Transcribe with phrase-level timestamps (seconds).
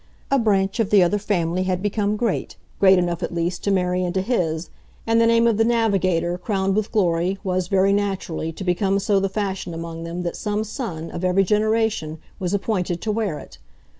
[0.31, 4.03] A branch of the other family had become great great enough, at least, to marry
[4.03, 4.71] into his;
[5.05, 9.19] and the name of the navigator, crowned with glory, was, very naturally, to become so
[9.19, 13.59] the fashion among them that some son, of every generation, was appointed to wear it.